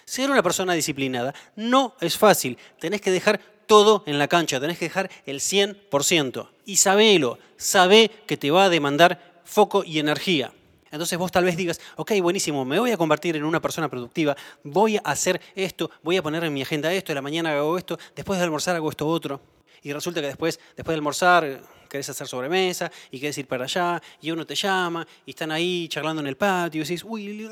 Ser 0.04 0.30
una 0.30 0.42
persona 0.42 0.72
disciplinada 0.72 1.34
no 1.54 1.94
es 2.00 2.18
fácil. 2.18 2.58
Tenés 2.80 3.00
que 3.00 3.12
dejar 3.12 3.40
todo 3.66 4.02
en 4.06 4.18
la 4.18 4.26
cancha, 4.26 4.58
tenés 4.58 4.78
que 4.78 4.86
dejar 4.86 5.08
el 5.26 5.38
100%. 5.38 6.48
Y 6.64 6.76
sabelo, 6.76 7.38
sabe 7.56 8.10
que 8.26 8.36
te 8.36 8.50
va 8.50 8.64
a 8.64 8.68
demandar 8.68 9.42
foco 9.44 9.84
y 9.84 10.00
energía. 10.00 10.52
Entonces 10.90 11.16
vos 11.16 11.30
tal 11.30 11.44
vez 11.44 11.56
digas, 11.56 11.80
ok, 11.94 12.12
buenísimo, 12.20 12.64
me 12.64 12.80
voy 12.80 12.90
a 12.90 12.96
convertir 12.96 13.36
en 13.36 13.44
una 13.44 13.62
persona 13.62 13.88
productiva, 13.88 14.36
voy 14.64 14.96
a 14.96 15.02
hacer 15.04 15.40
esto, 15.54 15.88
voy 16.02 16.16
a 16.16 16.22
poner 16.22 16.42
en 16.42 16.52
mi 16.52 16.62
agenda 16.62 16.92
esto, 16.92 17.12
de 17.12 17.14
la 17.14 17.22
mañana 17.22 17.52
hago 17.52 17.78
esto, 17.78 17.96
después 18.16 18.40
de 18.40 18.44
almorzar 18.44 18.74
hago 18.74 18.90
esto 18.90 19.06
otro. 19.06 19.40
Y 19.82 19.92
resulta 19.92 20.20
que 20.20 20.26
después, 20.26 20.58
después 20.76 20.94
de 20.94 20.98
almorzar, 20.98 21.62
querés 21.90 22.08
hacer 22.08 22.26
sobremesa 22.26 22.90
y 23.10 23.20
querés 23.20 23.36
ir 23.36 23.46
para 23.46 23.64
allá 23.64 24.00
y 24.22 24.30
uno 24.30 24.46
te 24.46 24.54
llama 24.54 25.06
y 25.26 25.30
están 25.30 25.50
ahí 25.50 25.88
charlando 25.88 26.20
en 26.20 26.28
el 26.28 26.36
patio 26.36 26.80
y 26.80 26.84
decís, 26.84 27.04
uy, 27.04 27.50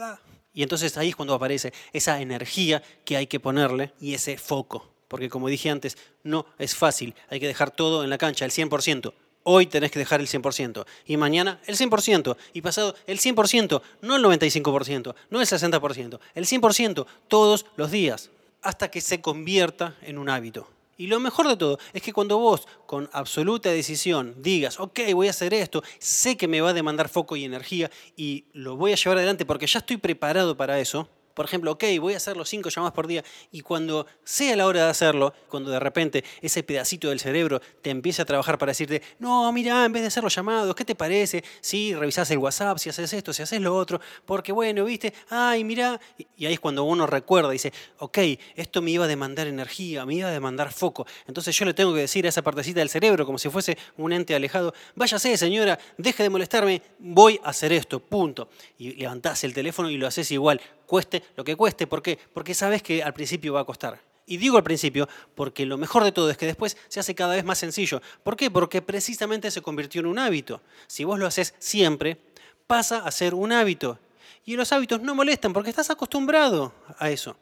y 0.54 0.62
entonces 0.62 0.96
ahí 0.96 1.10
es 1.10 1.16
cuando 1.16 1.34
aparece 1.34 1.72
esa 1.92 2.20
energía 2.20 2.82
que 3.04 3.16
hay 3.16 3.26
que 3.26 3.38
ponerle 3.38 3.92
y 4.00 4.14
ese 4.14 4.38
foco. 4.38 4.90
Porque 5.06 5.28
como 5.28 5.48
dije 5.48 5.70
antes, 5.70 5.96
no 6.22 6.46
es 6.58 6.74
fácil, 6.74 7.14
hay 7.28 7.40
que 7.40 7.46
dejar 7.46 7.70
todo 7.70 8.04
en 8.04 8.10
la 8.10 8.18
cancha, 8.18 8.44
el 8.44 8.50
100%. 8.50 9.12
Hoy 9.44 9.66
tenés 9.66 9.90
que 9.90 9.98
dejar 9.98 10.20
el 10.20 10.26
100%. 10.26 10.84
Y 11.06 11.16
mañana 11.16 11.60
el 11.66 11.76
100%. 11.76 12.36
Y 12.52 12.60
pasado 12.60 12.94
el 13.06 13.18
100%. 13.18 13.80
No 14.02 14.16
el 14.16 14.22
95%. 14.22 15.14
No 15.30 15.40
el 15.40 15.46
60%. 15.46 16.20
El 16.34 16.44
100% 16.44 17.06
todos 17.28 17.64
los 17.76 17.90
días. 17.90 18.30
Hasta 18.60 18.90
que 18.90 19.00
se 19.00 19.22
convierta 19.22 19.96
en 20.02 20.18
un 20.18 20.28
hábito. 20.28 20.68
Y 20.98 21.06
lo 21.06 21.20
mejor 21.20 21.46
de 21.46 21.56
todo 21.56 21.78
es 21.92 22.02
que 22.02 22.12
cuando 22.12 22.38
vos 22.38 22.66
con 22.84 23.08
absoluta 23.12 23.70
decisión 23.70 24.34
digas, 24.42 24.80
ok, 24.80 24.98
voy 25.14 25.28
a 25.28 25.30
hacer 25.30 25.54
esto, 25.54 25.84
sé 26.00 26.36
que 26.36 26.48
me 26.48 26.60
va 26.60 26.70
a 26.70 26.74
demandar 26.74 27.08
foco 27.08 27.36
y 27.36 27.44
energía 27.44 27.88
y 28.16 28.46
lo 28.52 28.76
voy 28.76 28.92
a 28.92 28.96
llevar 28.96 29.18
adelante 29.18 29.46
porque 29.46 29.68
ya 29.68 29.78
estoy 29.78 29.98
preparado 29.98 30.56
para 30.56 30.80
eso, 30.80 31.08
por 31.38 31.46
ejemplo, 31.46 31.70
ok, 31.70 31.84
voy 32.00 32.14
a 32.14 32.16
hacer 32.16 32.36
los 32.36 32.48
cinco 32.48 32.68
llamadas 32.68 32.92
por 32.92 33.06
día 33.06 33.22
y 33.52 33.60
cuando 33.60 34.08
sea 34.24 34.56
la 34.56 34.66
hora 34.66 34.86
de 34.86 34.90
hacerlo, 34.90 35.32
cuando 35.48 35.70
de 35.70 35.78
repente 35.78 36.24
ese 36.42 36.64
pedacito 36.64 37.10
del 37.10 37.20
cerebro 37.20 37.62
te 37.80 37.90
empiece 37.90 38.20
a 38.20 38.24
trabajar 38.24 38.58
para 38.58 38.70
decirte, 38.70 39.00
no, 39.20 39.52
mira, 39.52 39.84
en 39.84 39.92
vez 39.92 40.02
de 40.02 40.08
hacer 40.08 40.24
los 40.24 40.34
llamados, 40.34 40.74
¿qué 40.74 40.84
te 40.84 40.96
parece? 40.96 41.44
Si 41.60 41.94
revisás 41.94 42.28
el 42.32 42.38
WhatsApp, 42.38 42.78
si 42.78 42.90
haces 42.90 43.12
esto, 43.12 43.32
si 43.32 43.42
haces 43.42 43.60
lo 43.60 43.76
otro, 43.76 44.00
porque 44.26 44.50
bueno, 44.50 44.84
viste, 44.84 45.14
ay, 45.30 45.62
mira, 45.62 46.00
y 46.36 46.46
ahí 46.46 46.54
es 46.54 46.58
cuando 46.58 46.82
uno 46.82 47.06
recuerda, 47.06 47.50
dice, 47.50 47.72
ok, 47.98 48.18
esto 48.56 48.82
me 48.82 48.90
iba 48.90 49.04
a 49.04 49.08
demandar 49.08 49.46
energía, 49.46 50.04
me 50.04 50.14
iba 50.14 50.26
a 50.26 50.32
demandar 50.32 50.72
foco, 50.72 51.06
entonces 51.28 51.56
yo 51.56 51.64
le 51.66 51.72
tengo 51.72 51.94
que 51.94 52.00
decir 52.00 52.26
a 52.26 52.30
esa 52.30 52.42
partecita 52.42 52.80
del 52.80 52.88
cerebro, 52.88 53.24
como 53.24 53.38
si 53.38 53.48
fuese 53.48 53.78
un 53.96 54.12
ente 54.12 54.34
alejado, 54.34 54.74
váyase 54.96 55.36
señora, 55.36 55.78
deje 55.98 56.24
de 56.24 56.30
molestarme, 56.30 56.82
voy 56.98 57.38
a 57.44 57.50
hacer 57.50 57.72
esto, 57.72 58.00
punto. 58.00 58.48
Y 58.76 58.94
levantás 58.94 59.44
el 59.44 59.54
teléfono 59.54 59.88
y 59.88 59.98
lo 59.98 60.08
haces 60.08 60.32
igual, 60.32 60.60
cueste 60.88 61.22
lo 61.36 61.44
que 61.44 61.54
cueste. 61.54 61.86
¿Por 61.86 62.02
qué? 62.02 62.18
Porque 62.32 62.54
sabes 62.54 62.82
que 62.82 63.02
al 63.02 63.14
principio 63.14 63.52
va 63.52 63.60
a 63.60 63.64
costar. 63.64 64.00
Y 64.26 64.38
digo 64.38 64.56
al 64.56 64.64
principio 64.64 65.08
porque 65.34 65.64
lo 65.64 65.78
mejor 65.78 66.02
de 66.02 66.12
todo 66.12 66.30
es 66.30 66.36
que 66.36 66.46
después 66.46 66.76
se 66.88 66.98
hace 66.98 67.14
cada 67.14 67.34
vez 67.34 67.44
más 67.44 67.58
sencillo. 67.58 68.02
¿Por 68.24 68.36
qué? 68.36 68.50
Porque 68.50 68.82
precisamente 68.82 69.50
se 69.50 69.62
convirtió 69.62 70.00
en 70.00 70.06
un 70.06 70.18
hábito. 70.18 70.60
Si 70.86 71.04
vos 71.04 71.18
lo 71.18 71.26
haces 71.26 71.54
siempre, 71.58 72.18
pasa 72.66 72.98
a 72.98 73.10
ser 73.10 73.34
un 73.34 73.52
hábito. 73.52 73.98
Y 74.44 74.56
los 74.56 74.72
hábitos 74.72 75.00
no 75.02 75.14
molestan 75.14 75.52
porque 75.52 75.70
estás 75.70 75.90
acostumbrado 75.90 76.72
a 76.98 77.10
eso. 77.10 77.36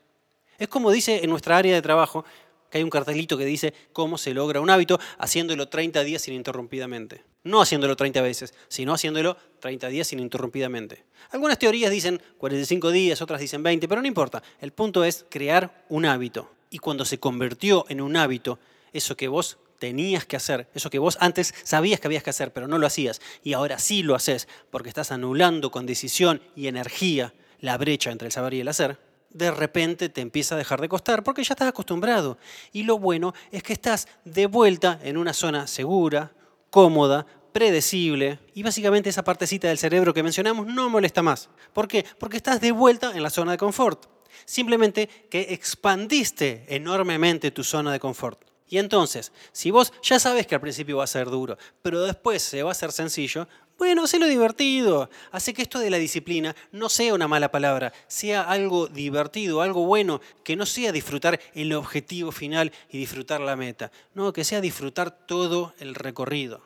Es 0.58 0.68
como 0.68 0.90
dice 0.90 1.22
en 1.22 1.30
nuestra 1.30 1.56
área 1.56 1.74
de 1.74 1.82
trabajo, 1.82 2.24
que 2.70 2.78
hay 2.78 2.84
un 2.84 2.90
cartelito 2.90 3.36
que 3.36 3.44
dice 3.44 3.74
cómo 3.92 4.18
se 4.18 4.34
logra 4.34 4.60
un 4.60 4.70
hábito 4.70 4.98
haciéndolo 5.18 5.68
30 5.68 6.02
días 6.04 6.26
ininterrumpidamente. 6.28 7.24
No 7.44 7.60
haciéndolo 7.60 7.94
30 7.96 8.22
veces, 8.22 8.54
sino 8.68 8.92
haciéndolo 8.92 9.36
30 9.60 9.88
días 9.88 10.12
ininterrumpidamente. 10.12 11.04
Algunas 11.30 11.58
teorías 11.58 11.90
dicen 11.90 12.20
45 12.38 12.90
días, 12.90 13.22
otras 13.22 13.40
dicen 13.40 13.62
20, 13.62 13.86
pero 13.86 14.00
no 14.00 14.08
importa. 14.08 14.42
El 14.60 14.72
punto 14.72 15.04
es 15.04 15.24
crear 15.30 15.84
un 15.88 16.06
hábito. 16.06 16.50
Y 16.70 16.78
cuando 16.78 17.04
se 17.04 17.18
convirtió 17.18 17.84
en 17.88 18.00
un 18.00 18.16
hábito, 18.16 18.58
eso 18.92 19.16
que 19.16 19.28
vos 19.28 19.58
tenías 19.78 20.24
que 20.24 20.36
hacer, 20.36 20.68
eso 20.74 20.90
que 20.90 20.98
vos 20.98 21.18
antes 21.20 21.54
sabías 21.62 22.00
que 22.00 22.08
habías 22.08 22.22
que 22.22 22.30
hacer, 22.30 22.52
pero 22.52 22.66
no 22.66 22.78
lo 22.78 22.86
hacías, 22.86 23.20
y 23.42 23.52
ahora 23.52 23.78
sí 23.78 24.02
lo 24.02 24.14
haces, 24.14 24.48
porque 24.70 24.88
estás 24.88 25.12
anulando 25.12 25.70
con 25.70 25.86
decisión 25.86 26.42
y 26.54 26.66
energía 26.66 27.34
la 27.60 27.76
brecha 27.78 28.10
entre 28.10 28.26
el 28.26 28.32
saber 28.32 28.54
y 28.54 28.60
el 28.60 28.68
hacer, 28.68 28.98
de 29.36 29.50
repente 29.50 30.08
te 30.08 30.20
empieza 30.20 30.54
a 30.54 30.58
dejar 30.58 30.80
de 30.80 30.88
costar 30.88 31.22
porque 31.22 31.44
ya 31.44 31.54
estás 31.54 31.68
acostumbrado. 31.68 32.38
Y 32.72 32.84
lo 32.84 32.98
bueno 32.98 33.34
es 33.50 33.62
que 33.62 33.72
estás 33.72 34.08
de 34.24 34.46
vuelta 34.46 34.98
en 35.02 35.16
una 35.16 35.32
zona 35.32 35.66
segura, 35.66 36.32
cómoda, 36.70 37.26
predecible 37.52 38.38
y 38.54 38.62
básicamente 38.62 39.08
esa 39.08 39.24
partecita 39.24 39.68
del 39.68 39.78
cerebro 39.78 40.12
que 40.12 40.22
mencionamos 40.22 40.66
no 40.66 40.90
molesta 40.90 41.22
más. 41.22 41.48
¿Por 41.72 41.88
qué? 41.88 42.04
Porque 42.18 42.36
estás 42.36 42.60
de 42.60 42.72
vuelta 42.72 43.12
en 43.14 43.22
la 43.22 43.30
zona 43.30 43.52
de 43.52 43.58
confort. 43.58 44.06
Simplemente 44.44 45.08
que 45.30 45.46
expandiste 45.50 46.66
enormemente 46.68 47.50
tu 47.50 47.64
zona 47.64 47.92
de 47.92 48.00
confort. 48.00 48.45
Y 48.68 48.78
entonces, 48.78 49.32
si 49.52 49.70
vos 49.70 49.92
ya 50.02 50.18
sabes 50.18 50.46
que 50.46 50.56
al 50.56 50.60
principio 50.60 50.96
va 50.96 51.04
a 51.04 51.08
ser 51.08 51.30
duro, 51.30 51.56
pero 51.82 52.02
después 52.02 52.42
se 52.42 52.62
va 52.62 52.70
a 52.70 52.72
hacer 52.72 52.90
sencillo, 52.90 53.46
bueno, 53.78 54.04
lo 54.18 54.26
divertido. 54.26 55.10
Hace 55.32 55.52
que 55.52 55.62
esto 55.62 55.78
de 55.78 55.90
la 55.90 55.98
disciplina 55.98 56.56
no 56.72 56.88
sea 56.88 57.12
una 57.12 57.28
mala 57.28 57.50
palabra, 57.50 57.92
sea 58.06 58.42
algo 58.42 58.86
divertido, 58.86 59.60
algo 59.60 59.84
bueno, 59.84 60.20
que 60.42 60.56
no 60.56 60.64
sea 60.64 60.92
disfrutar 60.92 61.38
el 61.54 61.72
objetivo 61.74 62.32
final 62.32 62.72
y 62.90 62.98
disfrutar 62.98 63.40
la 63.40 63.54
meta, 63.54 63.92
no, 64.14 64.32
que 64.32 64.44
sea 64.44 64.62
disfrutar 64.62 65.26
todo 65.26 65.74
el 65.78 65.94
recorrido. 65.94 66.62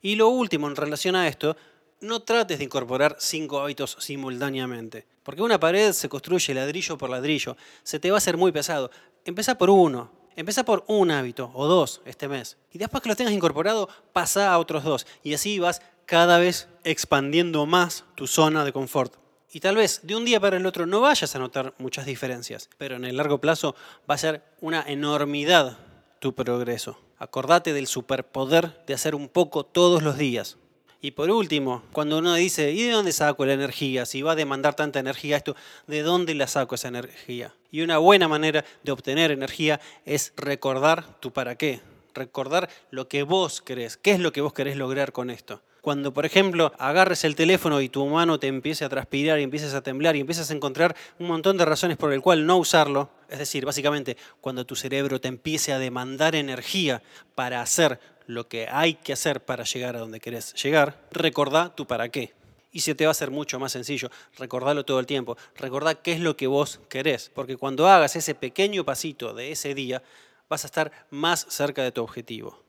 Y 0.00 0.14
lo 0.14 0.28
último 0.28 0.68
en 0.68 0.76
relación 0.76 1.16
a 1.16 1.26
esto, 1.26 1.56
no 2.00 2.20
trates 2.20 2.58
de 2.58 2.64
incorporar 2.64 3.16
cinco 3.18 3.60
hábitos 3.60 3.96
simultáneamente, 3.98 5.06
porque 5.24 5.42
una 5.42 5.58
pared 5.58 5.92
se 5.92 6.08
construye 6.08 6.54
ladrillo 6.54 6.96
por 6.96 7.10
ladrillo, 7.10 7.56
se 7.82 7.98
te 7.98 8.10
va 8.10 8.16
a 8.16 8.18
hacer 8.18 8.36
muy 8.36 8.52
pesado. 8.52 8.90
Empezá 9.24 9.58
por 9.58 9.70
uno, 9.70 10.12
Empieza 10.36 10.64
por 10.64 10.84
un 10.86 11.10
hábito 11.10 11.50
o 11.54 11.66
dos 11.66 12.02
este 12.04 12.28
mes. 12.28 12.58
Y 12.70 12.78
después 12.78 13.02
que 13.02 13.08
los 13.08 13.16
tengas 13.16 13.32
incorporado, 13.32 13.88
pasa 14.12 14.52
a 14.52 14.58
otros 14.58 14.84
dos. 14.84 15.06
Y 15.22 15.32
así 15.32 15.58
vas 15.58 15.80
cada 16.04 16.38
vez 16.38 16.68
expandiendo 16.84 17.64
más 17.64 18.04
tu 18.14 18.26
zona 18.26 18.64
de 18.64 18.72
confort. 18.72 19.14
Y 19.50 19.60
tal 19.60 19.76
vez 19.76 20.00
de 20.02 20.14
un 20.14 20.26
día 20.26 20.38
para 20.38 20.58
el 20.58 20.66
otro 20.66 20.84
no 20.84 21.00
vayas 21.00 21.34
a 21.34 21.38
notar 21.38 21.72
muchas 21.78 22.04
diferencias, 22.04 22.68
pero 22.76 22.96
en 22.96 23.06
el 23.06 23.16
largo 23.16 23.40
plazo 23.40 23.74
va 24.08 24.14
a 24.14 24.18
ser 24.18 24.42
una 24.60 24.84
enormidad 24.86 25.78
tu 26.18 26.34
progreso. 26.34 26.98
Acordate 27.18 27.72
del 27.72 27.86
superpoder 27.86 28.84
de 28.86 28.92
hacer 28.92 29.14
un 29.14 29.28
poco 29.28 29.64
todos 29.64 30.02
los 30.02 30.18
días. 30.18 30.58
Y 31.06 31.12
por 31.12 31.30
último, 31.30 31.84
cuando 31.92 32.18
uno 32.18 32.34
dice, 32.34 32.72
¿y 32.72 32.82
de 32.82 32.90
dónde 32.90 33.12
saco 33.12 33.46
la 33.46 33.52
energía? 33.52 34.06
Si 34.06 34.22
va 34.22 34.32
a 34.32 34.34
demandar 34.34 34.74
tanta 34.74 34.98
energía 34.98 35.36
esto, 35.36 35.54
¿de 35.86 36.02
dónde 36.02 36.34
la 36.34 36.48
saco 36.48 36.74
esa 36.74 36.88
energía? 36.88 37.54
Y 37.70 37.82
una 37.82 37.98
buena 37.98 38.26
manera 38.26 38.64
de 38.82 38.90
obtener 38.90 39.30
energía 39.30 39.80
es 40.04 40.32
recordar 40.36 41.20
tu 41.20 41.32
para 41.32 41.54
qué, 41.54 41.80
recordar 42.12 42.68
lo 42.90 43.06
que 43.06 43.22
vos 43.22 43.62
querés, 43.62 43.96
qué 43.96 44.10
es 44.10 44.18
lo 44.18 44.32
que 44.32 44.40
vos 44.40 44.52
querés 44.52 44.76
lograr 44.76 45.12
con 45.12 45.30
esto. 45.30 45.62
Cuando, 45.86 46.12
por 46.12 46.26
ejemplo, 46.26 46.72
agarres 46.80 47.22
el 47.22 47.36
teléfono 47.36 47.80
y 47.80 47.88
tu 47.88 48.04
mano 48.06 48.40
te 48.40 48.48
empiece 48.48 48.84
a 48.84 48.88
transpirar 48.88 49.38
y 49.38 49.44
empieces 49.44 49.72
a 49.72 49.82
temblar 49.82 50.16
y 50.16 50.20
empiezas 50.20 50.50
a 50.50 50.52
encontrar 50.52 50.96
un 51.20 51.28
montón 51.28 51.56
de 51.56 51.64
razones 51.64 51.96
por 51.96 52.12
el 52.12 52.20
cual 52.20 52.44
no 52.44 52.56
usarlo, 52.56 53.08
es 53.28 53.38
decir, 53.38 53.64
básicamente 53.64 54.16
cuando 54.40 54.66
tu 54.66 54.74
cerebro 54.74 55.20
te 55.20 55.28
empiece 55.28 55.72
a 55.72 55.78
demandar 55.78 56.34
energía 56.34 57.04
para 57.36 57.62
hacer 57.62 58.00
lo 58.26 58.48
que 58.48 58.66
hay 58.68 58.94
que 58.94 59.12
hacer 59.12 59.44
para 59.44 59.62
llegar 59.62 59.94
a 59.94 60.00
donde 60.00 60.18
querés 60.18 60.54
llegar, 60.54 61.06
recordá 61.12 61.72
tu 61.72 61.86
para 61.86 62.08
qué. 62.08 62.34
Y 62.72 62.80
se 62.80 62.96
te 62.96 63.04
va 63.04 63.10
a 63.10 63.12
hacer 63.12 63.30
mucho 63.30 63.60
más 63.60 63.70
sencillo. 63.70 64.10
Recordalo 64.38 64.84
todo 64.84 64.98
el 64.98 65.06
tiempo. 65.06 65.38
Recordá 65.54 65.94
qué 65.94 66.14
es 66.14 66.20
lo 66.20 66.36
que 66.36 66.48
vos 66.48 66.80
querés. 66.88 67.30
Porque 67.32 67.56
cuando 67.56 67.86
hagas 67.86 68.16
ese 68.16 68.34
pequeño 68.34 68.84
pasito 68.84 69.34
de 69.34 69.52
ese 69.52 69.72
día, 69.72 70.02
vas 70.48 70.64
a 70.64 70.66
estar 70.66 70.90
más 71.10 71.46
cerca 71.48 71.84
de 71.84 71.92
tu 71.92 72.02
objetivo. 72.02 72.65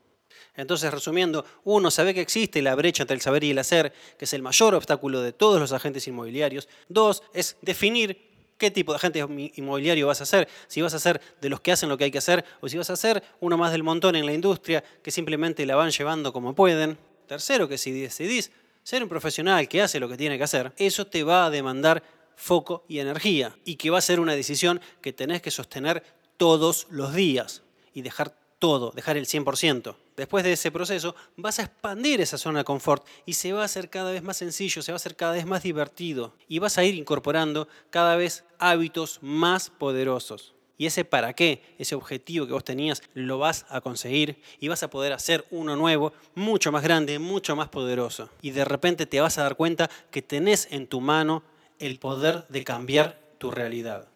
Entonces, 0.58 0.92
resumiendo, 0.92 1.46
uno, 1.64 1.92
sabe 1.92 2.14
que 2.14 2.22
existe 2.22 2.62
la 2.62 2.76
brecha 2.76 3.04
entre 3.04 3.16
el 3.16 3.22
saber 3.22 3.44
y 3.44 3.52
el 3.52 3.60
hacer, 3.60 3.94
que 4.18 4.26
es 4.26 4.34
el 4.34 4.42
mayor 4.42 4.76
obstáculo 4.76 5.22
de 5.22 5.32
todos 5.32 5.60
los 5.60 5.72
agentes 5.72 6.08
inmobiliarios. 6.08 6.68
Dos, 6.90 7.24
es 7.34 7.56
definir 7.62 8.28
qué 8.58 8.72
tipo 8.72 8.92
de 8.92 8.98
agente 8.98 9.20
inmobiliario 9.56 10.08
vas 10.08 10.20
a 10.22 10.26
ser, 10.26 10.48
si 10.68 10.82
vas 10.82 10.94
a 10.96 11.00
ser 11.00 11.22
de 11.40 11.50
los 11.50 11.62
que 11.62 11.72
hacen 11.72 11.90
lo 11.90 11.98
que 11.98 12.06
hay 12.06 12.12
que 12.12 12.18
hacer 12.18 12.44
o 12.60 12.68
si 12.68 12.78
vas 12.78 12.90
a 12.90 12.96
ser 12.96 13.24
uno 13.40 13.58
más 13.58 13.72
del 13.72 13.84
montón 13.84 14.16
en 14.16 14.26
la 14.26 14.34
industria 14.34 14.84
que 15.04 15.12
simplemente 15.12 15.66
la 15.66 15.76
van 15.76 15.92
llevando 15.92 16.34
como 16.34 16.56
pueden. 16.56 16.98
Tercero, 17.28 17.68
que 17.68 17.78
si 17.78 17.92
decidís 17.92 18.52
ser 18.84 19.04
un 19.04 19.10
profesional 19.10 19.68
que 19.68 19.82
hace 19.82 20.00
lo 20.00 20.10
que 20.10 20.18
tiene 20.18 20.38
que 20.38 20.44
hacer, 20.44 20.74
eso 20.78 21.06
te 21.06 21.24
va 21.24 21.46
a 21.46 21.50
demandar 21.50 22.02
foco 22.36 22.84
y 22.88 23.00
energía 23.00 23.56
y 23.66 23.76
que 23.76 23.90
va 23.90 23.98
a 23.98 24.02
ser 24.02 24.20
una 24.20 24.34
decisión 24.34 24.82
que 25.02 25.14
tenés 25.14 25.42
que 25.42 25.52
sostener 25.52 26.04
todos 26.38 26.88
los 26.90 27.14
días 27.14 27.64
y 27.94 28.02
dejar 28.02 28.34
todo, 28.60 28.92
dejar 28.92 29.18
el 29.18 29.26
100%. 29.26 29.96
Después 30.16 30.44
de 30.44 30.54
ese 30.54 30.72
proceso 30.72 31.16
vas 31.36 31.60
a 31.60 31.64
expandir 31.64 32.22
esa 32.22 32.38
zona 32.38 32.60
de 32.60 32.66
confort 32.66 33.06
y 33.26 33.34
se 33.34 33.54
va 33.54 33.62
a 33.62 33.66
hacer 33.66 33.90
cada 33.90 34.12
vez 34.12 34.24
más 34.24 34.38
sencillo, 34.38 34.82
se 34.82 34.92
va 34.92 34.96
a 34.96 34.98
hacer 34.98 35.16
cada 35.16 35.34
vez 35.34 35.46
más 35.46 35.64
divertido 35.64 36.34
y 36.48 36.60
vas 36.60 36.78
a 36.78 36.84
ir 36.84 36.96
incorporando 36.96 37.68
cada 37.90 38.16
vez 38.16 38.44
hábitos 38.60 39.20
más 39.22 39.70
poderosos. 39.70 40.54
Y 40.80 40.86
ese 40.86 41.06
para 41.06 41.34
qué, 41.34 41.64
ese 41.80 41.96
objetivo 41.96 42.46
que 42.46 42.54
vos 42.54 42.64
tenías, 42.64 43.02
lo 43.16 43.40
vas 43.40 43.66
a 43.70 43.82
conseguir 43.82 44.42
y 44.60 44.68
vas 44.68 44.84
a 44.84 44.90
poder 44.90 45.12
hacer 45.12 45.46
uno 45.50 45.76
nuevo, 45.76 46.14
mucho 46.36 46.72
más 46.72 46.84
grande, 46.84 47.18
mucho 47.18 47.56
más 47.56 47.70
poderoso. 47.70 48.30
Y 48.44 48.52
de 48.52 48.64
repente 48.64 49.08
te 49.08 49.20
vas 49.20 49.40
a 49.40 49.44
dar 49.44 49.56
cuenta 49.56 49.90
que 50.12 50.22
tenés 50.22 50.68
en 50.70 50.86
tu 50.86 51.02
mano 51.02 51.42
el 51.80 51.98
poder 51.98 52.48
de 52.50 52.64
cambiar 52.64 53.20
tu 53.40 53.50
realidad. 53.50 54.08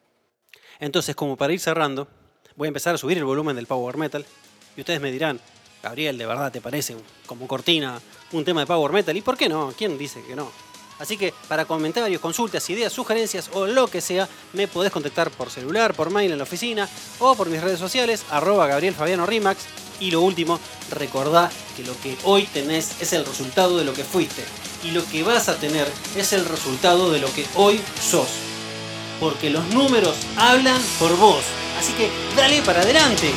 Entonces, 0.79 1.15
como 1.15 1.36
para 1.36 1.53
ir 1.53 1.60
cerrando, 1.60 2.07
voy 2.62 2.68
a 2.68 2.70
empezar 2.70 2.94
a 2.94 2.98
subir 3.00 3.18
el 3.18 3.25
volumen 3.25 3.56
del 3.56 3.65
Power 3.65 3.98
Metal 3.98 4.24
y 4.77 4.82
ustedes 4.82 5.01
me 5.01 5.12
dirán, 5.12 5.39
Gabriel, 5.82 6.15
¿de 6.15 6.27
verdad 6.27 6.51
te 6.51 6.62
parece 6.62 6.96
como 7.25 7.48
cortina 7.48 8.00
un 8.34 8.46
tema 8.46 8.60
de 8.60 8.68
Power 8.68 8.91
Metal? 8.91 9.18
¿Y 9.18 9.22
por 9.22 9.36
qué 9.36 9.50
no? 9.50 9.74
¿Quién 9.75 9.98
dice 9.98 10.22
que 10.22 10.36
no? 10.36 10.51
Así 11.00 11.18
que 11.18 11.34
para 11.48 11.65
comentarios, 11.65 12.22
consultas, 12.22 12.70
ideas, 12.70 12.94
sugerencias 12.94 13.50
o 13.53 13.65
lo 13.65 13.88
que 13.88 14.00
sea, 14.00 14.30
me 14.53 14.68
podés 14.68 14.91
contactar 14.91 15.32
por 15.32 15.50
celular, 15.50 15.96
por 15.96 16.12
mail 16.12 16.34
en 16.34 16.38
la 16.38 16.44
oficina 16.44 16.88
o 17.18 17.34
por 17.34 17.50
mis 17.50 17.63
redes 17.63 17.80
sociales, 17.80 18.25
arroba 18.30 18.68
Gabriel 18.68 18.94
Fabiano 18.94 19.25
Rimax. 19.25 19.63
Y 20.00 20.12
lo 20.12 20.22
último, 20.22 20.60
recordá 20.91 21.50
que 21.75 21.84
lo 21.84 22.00
que 22.00 22.15
hoy 22.25 22.44
tenés 22.44 23.01
es 23.01 23.12
el 23.13 23.25
resultado 23.25 23.80
de 23.80 23.86
lo 23.86 23.96
que 23.96 24.03
fuiste. 24.03 24.44
Y 24.84 24.91
lo 24.91 25.03
que 25.06 25.24
vas 25.24 25.50
a 25.50 25.58
tener 25.58 25.91
es 26.15 26.32
el 26.32 26.46
resultado 26.46 27.12
de 27.12 27.22
lo 27.22 27.34
que 27.34 27.44
hoy 27.56 27.82
sos. 28.00 28.30
Porque 29.20 29.50
los 29.50 29.65
números 29.70 30.15
hablan 30.38 30.80
por 31.00 31.18
vos. 31.18 31.44
Así 31.81 31.93
que 31.93 32.11
dale 32.35 32.61
para 32.61 32.81
adelante. 32.81 33.33